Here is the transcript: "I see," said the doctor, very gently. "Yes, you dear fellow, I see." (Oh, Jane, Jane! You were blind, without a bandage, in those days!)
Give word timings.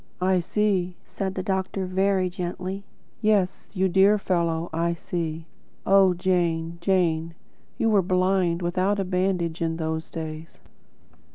"I 0.19 0.39
see," 0.39 0.95
said 1.05 1.35
the 1.35 1.43
doctor, 1.43 1.85
very 1.85 2.27
gently. 2.27 2.83
"Yes, 3.21 3.69
you 3.75 3.87
dear 3.87 4.17
fellow, 4.17 4.67
I 4.73 4.95
see." 4.95 5.45
(Oh, 5.85 6.15
Jane, 6.15 6.79
Jane! 6.81 7.35
You 7.77 7.87
were 7.91 8.01
blind, 8.01 8.63
without 8.63 8.99
a 8.99 9.03
bandage, 9.05 9.61
in 9.61 9.77
those 9.77 10.09
days!) 10.09 10.59